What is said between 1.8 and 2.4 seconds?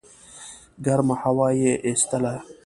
ایستله.